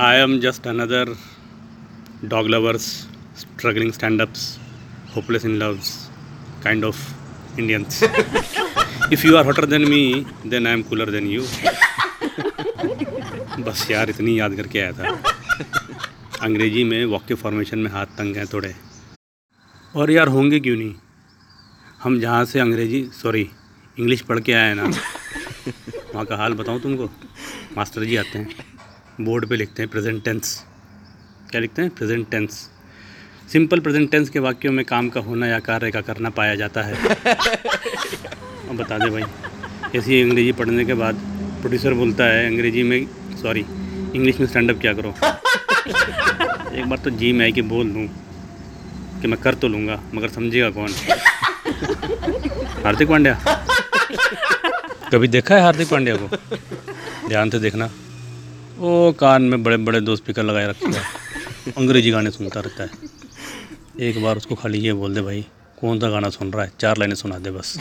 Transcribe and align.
I 0.00 0.16
am 0.16 0.38
just 0.40 0.66
another 0.66 1.14
dog 2.24 2.46
lovers 2.48 2.84
struggling 3.38 3.92
stand 3.92 4.20
ups 4.20 4.58
hopeless 5.16 5.44
in 5.44 5.56
loves 5.56 5.90
kind 6.64 6.84
of 6.84 6.96
Indians 7.58 8.02
if 9.12 9.26
you 9.26 9.36
are 9.36 9.44
hotter 9.44 9.66
than 9.66 9.84
me 9.88 10.26
then 10.46 10.66
I 10.66 10.72
am 10.72 10.82
cooler 10.82 11.10
than 11.10 11.26
you 11.26 11.42
बस 13.64 13.86
यार 13.90 14.10
इतनी 14.10 14.40
याद 14.40 14.54
करके 14.54 14.80
आया 14.80 14.92
था। 14.92 15.22
अंग्रेज़ी 16.42 16.84
में 16.84 17.04
वाक्य 17.06 17.34
फॉर्मेशन 17.34 17.78
में 17.78 17.90
हाथ 17.90 18.06
तंग 18.06 18.36
हैं 18.36 18.46
थोड़े। 18.46 18.74
और 19.96 20.10
यार 20.10 20.28
होंगे 20.28 20.60
क्यों 20.60 20.76
नहीं? 20.76 20.94
हम 22.02 22.20
जहाँ 22.20 22.44
से 22.44 22.60
अंग्रेज़ी 22.60 23.04
सॉरी 23.22 23.50
इंग्लिश 23.98 24.20
पढ़ 24.20 24.40
के 24.40 24.52
आए 24.52 24.68
हैं 24.68 24.74
ना। 24.74 24.82
वहाँ 26.14 26.24
का 26.24 26.36
हाल 26.36 26.54
बताऊँ 26.54 26.80
तुमको? 26.80 27.10
मास्टर 27.76 28.04
जी 28.04 28.16
आते 28.16 28.38
हैं। 28.38 28.48
बोर्ड 29.20 29.46
पे 29.46 29.56
लिखते 29.56 29.82
हैं 29.82 29.90
प्रेजेंट 29.90 30.24
टेंस 30.24 30.64
क्या 31.50 31.60
लिखते 31.60 31.82
हैं? 31.82 31.90
Present 31.90 32.30
tense 32.30 32.68
simple 33.52 33.80
present 33.80 34.10
tense 34.10 34.28
के 34.30 34.38
वाक्यों 34.38 34.72
में 34.72 34.84
काम 34.84 35.08
का 35.08 35.20
होना 35.20 35.46
या 35.46 35.58
कार्य 35.58 35.90
का 35.90 36.00
करना 36.00 36.30
पाया 36.30 36.54
जाता 36.54 36.82
है। 36.82 36.94
अब 38.68 38.76
बता 38.76 38.98
दे 38.98 39.10
भाई। 39.10 39.22
ऐसी 39.98 40.22
अंग्रेज़ी 40.22 40.52
पढ़ने 40.52 40.84
के 40.84 40.94
बाद 40.94 41.14
प्रोड्यूसर 41.60 41.94
बोलता 41.94 42.24
है 42.24 42.46
अंग्रेज़ी 42.46 42.82
में 42.82 43.06
सॉरी 43.42 43.64
इंग्लिश 44.14 44.40
में 44.40 44.46
स्टैंड 44.46 44.70
अप 44.70 44.80
क्या 44.80 44.92
करो? 44.92 45.10
एक 46.76 46.86
बार 46.86 46.98
तो 46.98 47.10
जी 47.10 47.32
में 47.32 47.44
आई 47.44 47.52
कि 47.52 47.62
बोल 47.62 47.90
दूँ 47.92 48.06
कि 49.22 49.28
मैं 49.28 49.40
कर 49.40 49.54
तो 49.54 49.68
लूँगा 49.68 50.02
मगर 50.14 50.28
समझेगा 50.28 50.70
कौन? 50.70 50.88
हार्दिक 52.84 53.08
पांड्या। 53.08 53.34
कभी 55.12 55.28
देखा 55.28 55.54
है 55.54 55.62
हार्दिक 55.62 55.88
पांड्या 55.88 56.16
को? 56.16 56.36
ध्यान 57.28 57.50
से 57.50 57.58
देखना। 57.58 57.90
ओ 58.78 59.12
कान 59.12 59.42
में 59.42 59.62
बड़े 59.62 59.76
बड़े 59.76 60.00
दो 60.00 60.16
स्पीकर 60.16 60.42
लगाए 60.42 60.66
रखे 60.68 60.86
हैं। 60.86 61.72
अंग्रेज़ी 61.78 62.10
गाने 62.10 62.30
सुनता 62.30 62.60
रहता 62.60 62.82
है। 62.82 62.90
एक 64.00 64.22
बार 64.22 64.36
उसको 64.36 64.54
खाली 64.54 64.78
ये 64.78 64.92
बोल 64.92 65.14
दे 65.14 65.20
भाई, 65.20 65.44
कौन 65.80 66.00
सा 66.00 66.08
गाना 66.10 66.28
सुन 66.30 66.52
रहा 66.52 66.64
है? 66.64 66.72
चार 66.80 66.98
लाइनें 66.98 67.14
सुना 67.14 67.38
दे 67.38 67.50
बस। 67.50 67.78